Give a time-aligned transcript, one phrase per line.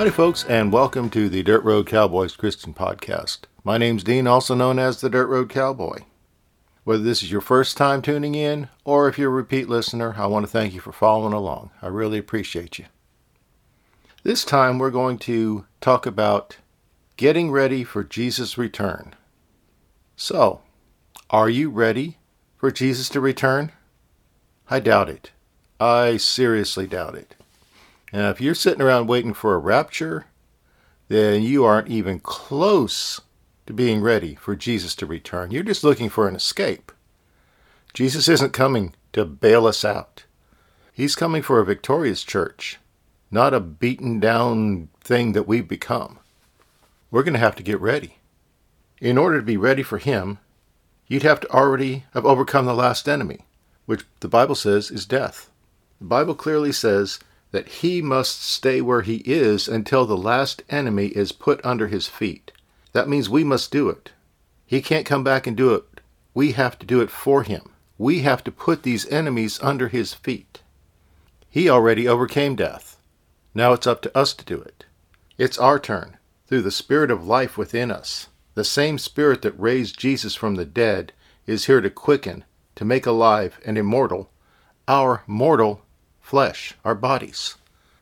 [0.00, 3.40] Howdy, folks, and welcome to the Dirt Road Cowboys Christian Podcast.
[3.64, 5.98] My name's Dean, also known as the Dirt Road Cowboy.
[6.84, 10.26] Whether this is your first time tuning in or if you're a repeat listener, I
[10.26, 11.68] want to thank you for following along.
[11.82, 12.86] I really appreciate you.
[14.22, 16.56] This time we're going to talk about
[17.18, 19.14] getting ready for Jesus' return.
[20.16, 20.62] So,
[21.28, 22.16] are you ready
[22.56, 23.70] for Jesus to return?
[24.70, 25.32] I doubt it.
[25.78, 27.36] I seriously doubt it.
[28.12, 30.26] Now, if you're sitting around waiting for a rapture,
[31.08, 33.20] then you aren't even close
[33.66, 35.50] to being ready for Jesus to return.
[35.50, 36.92] You're just looking for an escape.
[37.94, 40.24] Jesus isn't coming to bail us out.
[40.92, 42.78] He's coming for a victorious church,
[43.30, 46.18] not a beaten down thing that we've become.
[47.10, 48.18] We're going to have to get ready.
[49.00, 50.38] In order to be ready for Him,
[51.06, 53.46] you'd have to already have overcome the last enemy,
[53.86, 55.50] which the Bible says is death.
[56.00, 57.18] The Bible clearly says
[57.52, 62.06] that he must stay where he is until the last enemy is put under his
[62.06, 62.52] feet.
[62.92, 64.12] That means we must do it.
[64.66, 66.00] He can't come back and do it.
[66.32, 67.70] We have to do it for him.
[67.98, 70.62] We have to put these enemies under his feet.
[71.48, 72.96] He already overcame death.
[73.54, 74.86] Now it's up to us to do it.
[75.36, 78.28] It's our turn, through the Spirit of life within us.
[78.54, 81.12] The same Spirit that raised Jesus from the dead
[81.46, 82.44] is here to quicken,
[82.76, 84.30] to make alive and immortal
[84.86, 85.82] our mortal
[86.30, 87.56] flesh, our bodies.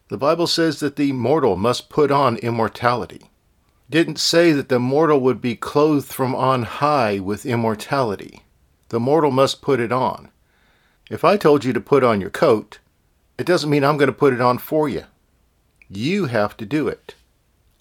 [0.08, 3.30] The Bible says that the mortal must put on immortality.
[3.88, 8.42] It didn't say that the mortal would be clothed from on high with immortality.
[8.90, 10.28] The mortal must put it on.
[11.08, 12.80] If I told you to put on your coat,
[13.38, 15.04] it doesn't mean I'm going to put it on for you.
[15.88, 17.14] You have to do it.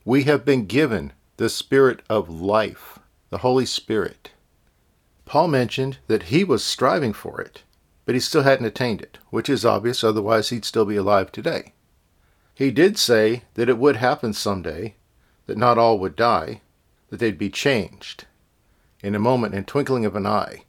[0.06, 3.00] We have been given the Spirit of life,
[3.32, 4.32] the Holy Spirit.
[5.26, 7.64] Paul mentioned that he was striving for it
[8.08, 11.73] but he still hadn't attained it, which is obvious, otherwise, he'd still be alive today.
[12.56, 14.95] He did say that it would happen someday,
[15.45, 16.62] that not all would die,
[17.10, 18.23] that they'd be changed
[19.04, 20.64] in a moment, in twinkling of an eye.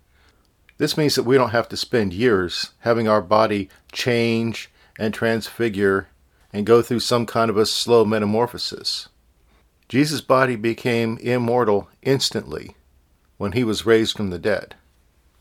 [0.78, 6.08] This means that we don't have to spend years having our body change and transfigure
[6.52, 9.08] and go through some kind of a slow metamorphosis.
[9.88, 12.74] Jesus' body became immortal instantly
[13.36, 14.74] when he was raised from the dead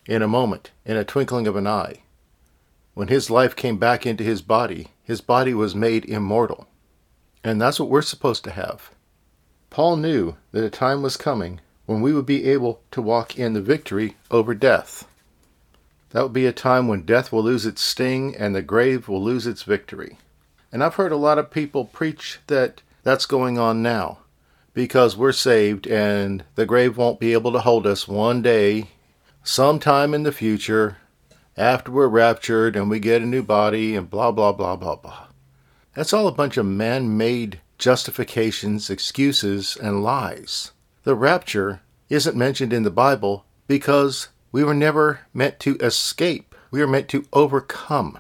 [0.08, 2.02] in a moment, in a twinkling of an eye.
[2.94, 6.68] When his life came back into his body, his body was made immortal.
[7.44, 8.90] And that's what we're supposed to have.
[9.70, 13.54] Paul knew that a time was coming when we would be able to walk in
[13.54, 15.08] the victory over death.
[16.12, 19.22] That would be a time when death will lose its sting and the grave will
[19.22, 20.18] lose its victory.
[20.72, 24.20] And I've heard a lot of people preach that that's going on now
[24.74, 28.90] because we're saved and the grave won't be able to hold us one day
[29.48, 30.98] sometime in the future,
[31.56, 35.28] after we're raptured and we get a new body and blah, blah, blah, blah, blah.
[35.96, 40.72] That's all a bunch of man made justifications, excuses, and lies.
[41.04, 46.54] The rapture isn't mentioned in the Bible because we were never meant to escape.
[46.70, 48.20] We are meant to overcome.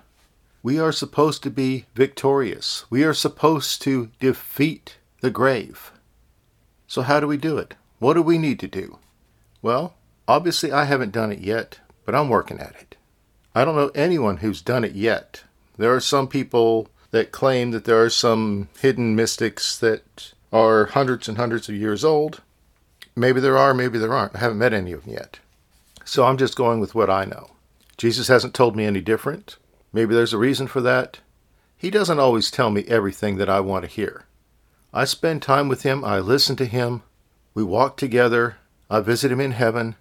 [0.63, 2.85] We are supposed to be victorious.
[2.89, 5.91] We are supposed to defeat the grave.
[6.87, 7.75] So, how do we do it?
[7.99, 8.99] What do we need to do?
[9.61, 9.96] Well,
[10.27, 12.95] Obviously, I haven't done it yet, but I'm working at it.
[13.55, 15.43] I don't know anyone who's done it yet.
[15.77, 21.27] There are some people that claim that there are some hidden mystics that are hundreds
[21.27, 22.41] and hundreds of years old.
[23.15, 24.35] Maybe there are, maybe there aren't.
[24.35, 25.39] I haven't met any of them yet.
[26.03, 27.51] So I'm just going with what I know.
[27.97, 29.57] Jesus hasn't told me any different.
[29.91, 31.19] Maybe there's a reason for that.
[31.75, 34.25] He doesn't always tell me everything that I want to hear.
[34.93, 37.03] I spend time with him, I listen to him,
[37.53, 38.57] we walk together,
[38.89, 39.95] I visit him in heaven,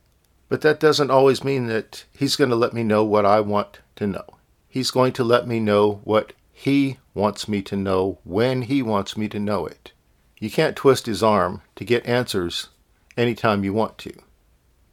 [0.48, 3.80] but that doesn't always mean that He's going to let me know what I want
[3.96, 4.24] to know.
[4.68, 9.16] He's going to let me know what He wants me to know when He wants
[9.16, 9.92] me to know it.
[10.38, 12.68] You can't twist His arm to get answers
[13.16, 14.12] anytime you want to.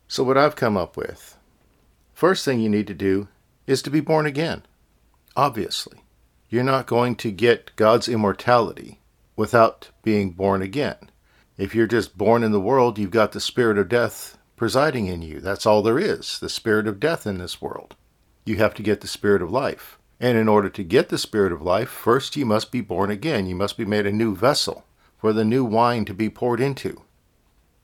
[0.07, 1.37] So, what I've come up with
[2.13, 3.27] first thing you need to do
[3.67, 4.63] is to be born again.
[5.35, 5.99] Obviously,
[6.49, 8.99] you're not going to get God's immortality
[9.35, 11.09] without being born again.
[11.57, 15.21] If you're just born in the world, you've got the spirit of death presiding in
[15.21, 15.39] you.
[15.39, 17.95] That's all there is the spirit of death in this world.
[18.45, 19.97] You have to get the spirit of life.
[20.19, 23.45] And in order to get the spirit of life, first you must be born again.
[23.45, 24.85] You must be made a new vessel
[25.17, 27.01] for the new wine to be poured into.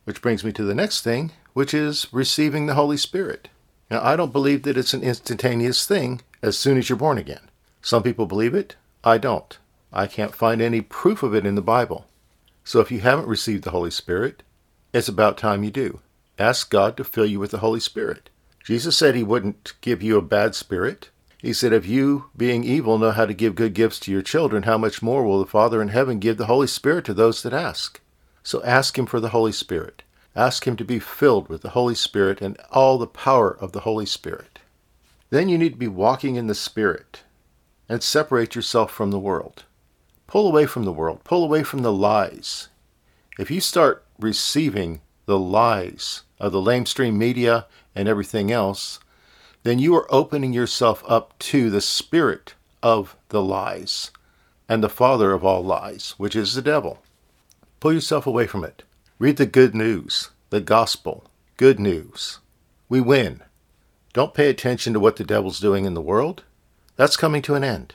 [0.05, 3.49] Which brings me to the next thing, which is receiving the Holy Spirit.
[3.89, 7.49] Now, I don't believe that it's an instantaneous thing as soon as you're born again.
[7.81, 8.75] Some people believe it.
[9.03, 9.57] I don't.
[9.91, 12.05] I can't find any proof of it in the Bible.
[12.63, 14.43] So if you haven't received the Holy Spirit,
[14.93, 16.01] it's about time you do.
[16.39, 18.29] Ask God to fill you with the Holy Spirit.
[18.63, 21.09] Jesus said he wouldn't give you a bad spirit.
[21.39, 24.63] He said, If you, being evil, know how to give good gifts to your children,
[24.63, 27.53] how much more will the Father in heaven give the Holy Spirit to those that
[27.53, 27.99] ask?
[28.41, 30.03] So ask Him for the Holy Spirit.
[30.33, 33.81] Ask Him to be filled with the Holy Spirit and all the power of the
[33.81, 34.59] Holy Spirit.
[35.31, 37.23] Then you need to be walking in the Spirit
[37.89, 39.65] and separate yourself from the world.
[40.25, 42.69] Pull away from the world, pull away from the lies.
[43.37, 48.99] If you start receiving the lies of the lamestream media and everything else,
[49.61, 54.09] then you are opening yourself up to the spirit of the lies
[54.67, 57.03] and the father of all lies, which is the devil.
[57.79, 58.81] Pull yourself away from it.
[59.19, 62.39] Read the good news, the gospel, good news.
[62.89, 63.43] We win.
[64.13, 66.43] Don't pay attention to what the devil's doing in the world.
[66.95, 67.93] That's coming to an end.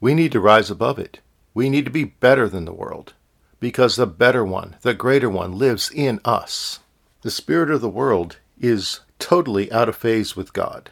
[0.00, 1.18] We need to rise above it.
[1.52, 3.14] We need to be better than the world
[3.60, 6.80] because the better one, the greater one, lives in us.
[7.22, 10.90] The spirit of the world is totally out of phase with God.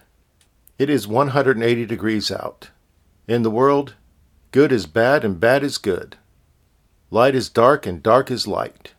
[0.79, 2.71] It is 180 degrees out.
[3.27, 3.95] In the world,
[4.53, 6.17] good is bad and bad is good.
[7.11, 8.93] Light is dark and dark is light.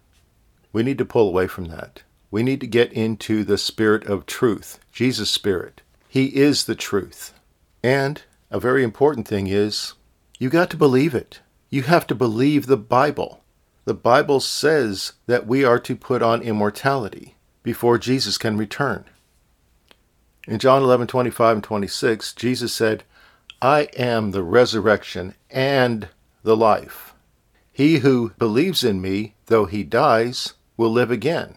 [0.74, 2.04] We need to pull away from that.
[2.32, 5.82] We need to get into the spirit of truth, Jesus' spirit.
[6.08, 7.34] He is the truth.
[7.84, 8.22] And
[8.52, 9.94] a very important thing is
[10.40, 11.42] you got to believe it.
[11.70, 13.44] You have to believe the Bible.
[13.90, 17.34] The Bible says that we are to put on immortality
[17.64, 19.06] before Jesus can return.
[20.48, 23.04] In John 11, 25 and 26, Jesus said,
[23.64, 26.08] I am the resurrection and
[26.44, 27.16] the life.
[27.72, 31.56] He who believes in me, though he dies, will live again.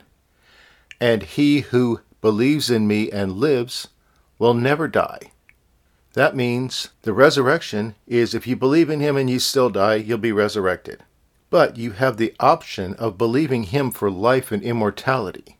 [0.99, 3.88] And he who believes in me and lives
[4.38, 5.32] will never die.
[6.14, 10.17] That means the resurrection is if you believe in him and you still die, you'll
[10.17, 11.02] be resurrected.
[11.52, 15.58] But you have the option of believing him for life and immortality.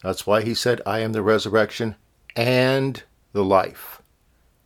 [0.00, 1.96] That's why he said, I am the resurrection
[2.36, 3.02] and
[3.32, 4.00] the life.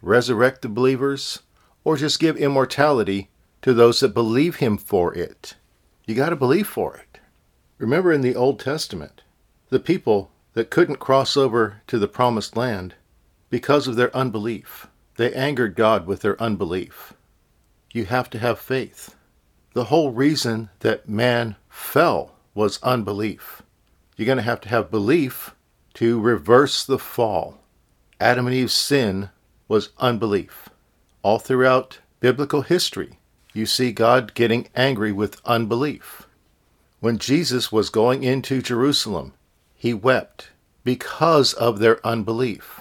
[0.02, 1.40] Resurrect the believers,
[1.82, 3.30] or just give immortality
[3.62, 5.54] to those that believe him for it.
[6.04, 7.20] You got to believe for it.
[7.78, 9.22] Remember in the Old Testament,
[9.70, 12.92] the people that couldn't cross over to the promised land
[13.48, 14.88] because of their unbelief.
[15.16, 17.14] They angered God with their unbelief.
[17.94, 19.15] You have to have faith.
[19.76, 23.60] The whole reason that man fell was unbelief.
[24.16, 25.54] You're going to have to have belief
[25.92, 27.58] to reverse the fall.
[28.18, 29.28] Adam and Eve's sin
[29.68, 30.70] was unbelief.
[31.20, 33.18] All throughout biblical history,
[33.52, 36.26] you see God getting angry with unbelief.
[37.00, 39.34] When Jesus was going into Jerusalem,
[39.74, 40.52] he wept
[40.84, 42.80] because of their unbelief.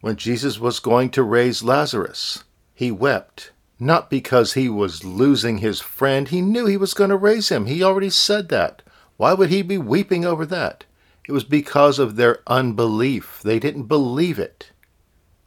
[0.00, 3.50] When Jesus was going to raise Lazarus, he wept,
[3.80, 6.28] not because he was losing his friend.
[6.28, 7.64] He knew he was going to raise him.
[7.66, 8.82] He already said that.
[9.16, 10.84] Why would he be weeping over that?
[11.26, 13.40] It was because of their unbelief.
[13.42, 14.70] They didn't believe it.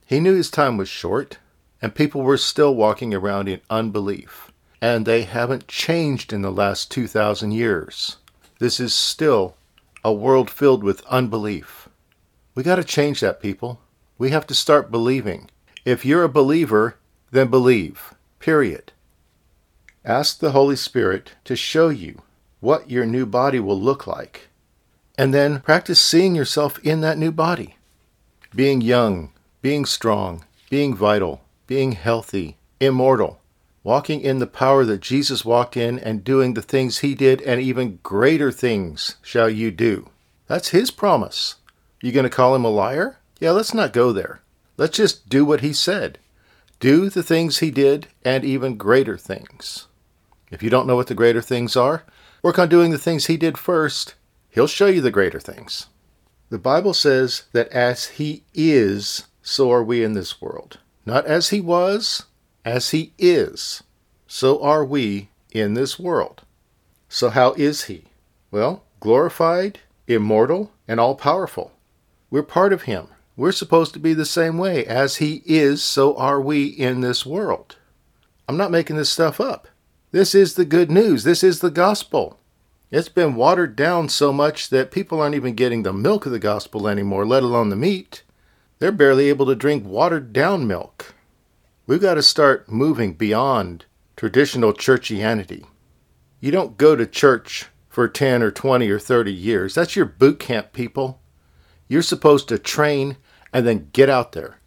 [0.06, 1.38] He knew his time was short,
[1.82, 4.52] and people were still walking around in unbelief.
[4.82, 8.18] And they haven't changed in the last 2,000 years.
[8.60, 9.56] This is still
[10.04, 11.88] a world filled with unbelief.
[12.56, 13.80] We got to change that, people.
[14.18, 15.50] We have to start believing.
[15.86, 16.98] If you're a believer,
[17.32, 18.14] then believe.
[18.44, 18.92] Period.
[20.04, 22.24] Ask the Holy Spirit to show you
[22.60, 24.50] what your new body will look like.
[25.18, 27.78] And then practice seeing yourself in that new body.
[28.54, 29.32] Being young,
[29.62, 33.40] being strong, being vital, being healthy, immortal,
[33.82, 37.62] walking in the power that Jesus walked in and doing the things he did, and
[37.62, 40.10] even greater things shall you do.
[40.48, 41.56] That's his promise.
[42.02, 43.20] You going to call him a liar?
[43.40, 44.42] Yeah, let's not go there.
[44.76, 46.20] Let's just do what he said.
[46.84, 49.88] Do the things he did and even greater things.
[50.52, 52.04] If you don't know what the greater things are,
[52.42, 54.16] work on doing the things he did first.
[54.50, 55.88] He'll show you the greater things.
[56.50, 60.80] The Bible says that as he is, so are we in this world.
[61.06, 62.26] Not as he was,
[62.66, 63.84] as he is,
[64.28, 66.42] so are we in this world.
[67.08, 68.08] So, how is he?
[68.52, 71.72] Well, glorified, immortal, and all powerful.
[72.30, 73.08] We're part of him.
[73.36, 74.86] We're supposed to be the same way.
[74.86, 77.78] As He is, so are we in this world.
[78.48, 79.68] I'm not making this stuff up.
[80.12, 81.24] This is the good news.
[81.24, 82.40] This is the gospel.
[82.92, 86.38] It's been watered down so much that people aren't even getting the milk of the
[86.38, 88.22] gospel anymore, let alone the meat.
[88.78, 91.16] They're barely able to drink watered down milk.
[91.88, 93.86] We've got to start moving beyond
[94.16, 95.66] traditional churchianity.
[96.40, 99.74] You don't go to church for 10 or 20 or 30 years.
[99.74, 101.20] That's your boot camp, people.
[101.88, 103.18] You're supposed to train
[103.54, 104.58] and then get out there.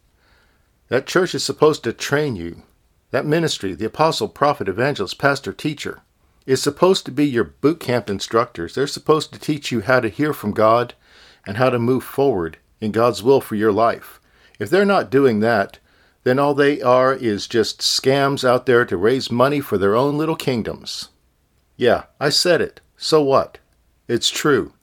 [0.87, 2.63] That church is supposed to train you.
[3.11, 6.01] That ministry, the apostle, prophet, evangelist, pastor, teacher,
[6.45, 8.73] is supposed to be your boot camp instructors.
[8.73, 10.93] They're supposed to teach you how to hear from God
[11.45, 14.21] and how to move forward in God's will for your life.
[14.57, 15.79] If they're not doing that,
[16.23, 20.17] then all they are is just scams out there to raise money for their own
[20.17, 21.09] little kingdoms.
[21.75, 22.81] Yeah, I said it.
[22.97, 23.59] So what?
[24.07, 24.73] It's true.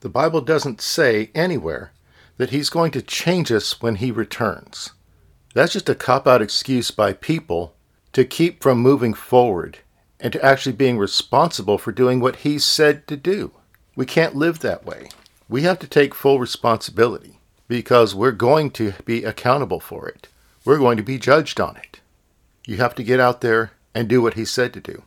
[0.00, 1.92] The Bible doesn't say anywhere
[2.36, 4.92] that He's going to change us when He returns.
[5.54, 7.74] That's just a cop out excuse by people
[8.12, 9.78] to keep from moving forward
[10.20, 13.52] and to actually being responsible for doing what He said to do.
[13.94, 15.10] We can't live that way.
[15.48, 17.38] We have to take full responsibility
[17.68, 20.28] because we're going to be accountable for it.
[20.64, 22.00] We're going to be judged on it.
[22.66, 25.02] You have to get out there and do what He said to do.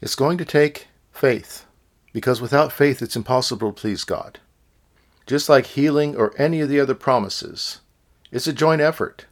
[0.00, 1.66] It's going to take faith
[2.12, 4.38] because without faith it's impossible to please God.
[5.28, 7.80] Just like healing or any of the other promises,
[8.32, 9.26] it's a joint effort.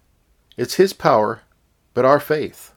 [0.59, 1.41] It's His power,
[1.95, 2.75] but our faith.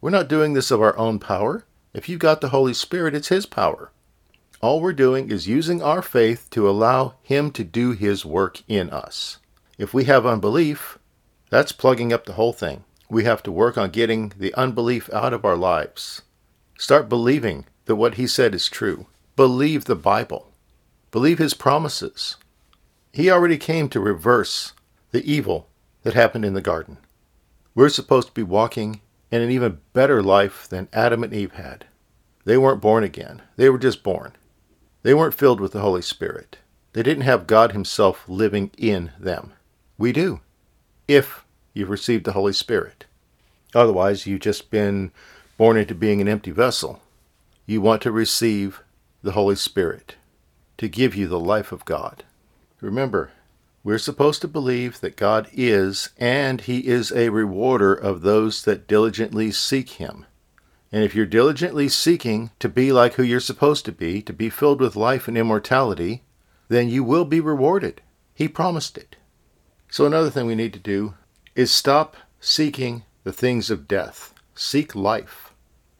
[0.00, 1.64] We're not doing this of our own power.
[1.94, 3.92] If you've got the Holy Spirit, it's His power.
[4.60, 8.90] All we're doing is using our faith to allow Him to do His work in
[8.90, 9.38] us.
[9.78, 10.98] If we have unbelief,
[11.50, 12.82] that's plugging up the whole thing.
[13.08, 16.22] We have to work on getting the unbelief out of our lives.
[16.76, 19.06] Start believing that what He said is true.
[19.36, 20.50] Believe the Bible.
[21.12, 22.34] Believe His promises.
[23.16, 24.74] He already came to reverse
[25.10, 25.70] the evil
[26.02, 26.98] that happened in the garden.
[27.74, 31.86] We're supposed to be walking in an even better life than Adam and Eve had.
[32.44, 34.32] They weren't born again, they were just born.
[35.02, 36.58] They weren't filled with the Holy Spirit.
[36.92, 39.54] They didn't have God Himself living in them.
[39.96, 40.40] We do,
[41.08, 41.42] if
[41.72, 43.06] you've received the Holy Spirit.
[43.74, 45.10] Otherwise, you've just been
[45.56, 47.00] born into being an empty vessel.
[47.64, 48.82] You want to receive
[49.22, 50.16] the Holy Spirit
[50.76, 52.22] to give you the life of God.
[52.86, 53.32] Remember,
[53.82, 58.86] we're supposed to believe that God is, and He is a rewarder of those that
[58.86, 60.24] diligently seek Him.
[60.92, 64.48] And if you're diligently seeking to be like who you're supposed to be, to be
[64.48, 66.22] filled with life and immortality,
[66.68, 68.02] then you will be rewarded.
[68.32, 69.16] He promised it.
[69.90, 71.14] So, another thing we need to do
[71.56, 74.32] is stop seeking the things of death.
[74.54, 75.52] Seek life.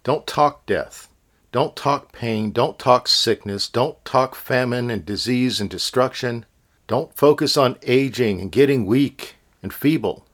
[0.04, 1.08] Don't talk death.
[1.50, 2.52] Don't talk pain.
[2.52, 3.68] Don't talk sickness.
[3.68, 6.46] Don't talk famine and disease and destruction.
[6.86, 10.26] Don't focus on aging and getting weak and feeble.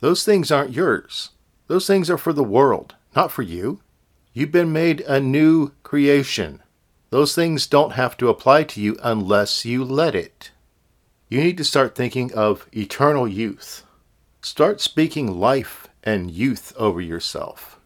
[0.00, 1.30] Those things aren't yours.
[1.66, 3.80] Those things are for the world, not for you.
[4.34, 6.62] You've been made a new creation.
[7.08, 10.50] Those things don't have to apply to you unless you let it.
[11.28, 13.84] You need to start thinking of eternal youth.
[14.42, 17.80] Start speaking life and youth over yourself.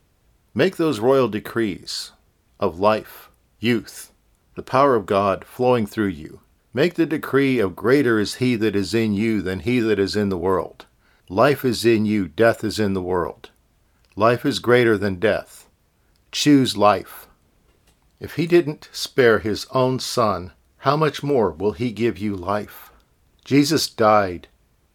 [0.55, 2.11] Make those royal decrees
[2.59, 4.13] of life, youth,
[4.57, 6.41] the power of God flowing through you.
[6.75, 10.15] Make the decree of greater is he that is in you than he that is
[10.15, 10.87] in the world.
[11.29, 13.51] Life is in you, death is in the world.
[14.17, 15.67] Life is greater than death.
[16.31, 17.27] Choose life.
[18.21, 22.91] If he didn't spare his own son, how much more will he give you life?
[23.45, 24.49] Jesus died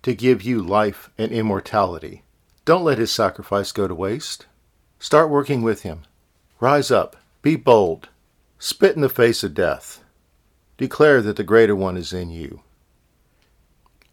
[0.03, 2.23] to give you life and immortality.
[2.65, 4.45] Don't let his sacrifice go to waste.
[4.99, 6.03] Start working with him.
[6.59, 7.15] Rise up.
[7.41, 8.09] Be bold.
[8.59, 10.02] Spit in the face of death.
[10.77, 12.61] Declare that the greater one is in you.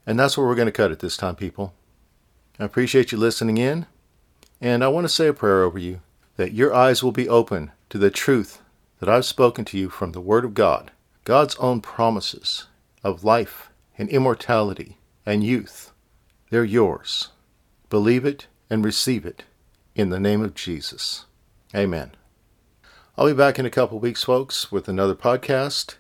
[0.07, 1.73] And that's where we're going to cut it this time, people.
[2.59, 3.87] I appreciate you listening in,
[4.61, 6.00] and I want to say a prayer over you
[6.37, 8.61] that your eyes will be open to the truth
[8.99, 10.90] that I've spoken to you from the Word of God,
[11.25, 12.67] God's own promises
[13.02, 15.93] of life and immortality and youth.
[16.50, 17.29] They're yours.
[17.88, 19.45] Believe it and receive it
[19.95, 21.25] in the name of Jesus.
[21.75, 22.12] Amen.
[23.17, 25.97] I'll be back in a couple weeks, folks, with another podcast.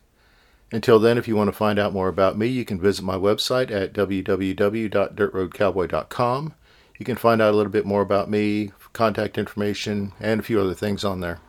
[0.72, 3.16] Until then, if you want to find out more about me, you can visit my
[3.16, 6.54] website at www.dirtroadcowboy.com.
[6.98, 10.60] You can find out a little bit more about me, contact information, and a few
[10.60, 11.40] other things on there.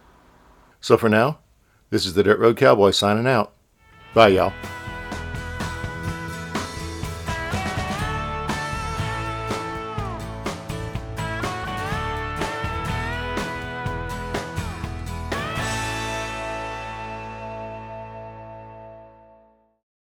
[0.80, 1.40] So for now,
[1.90, 3.52] this is the Dirt Road Cowboy signing out.
[4.14, 4.54] Bye, y'all.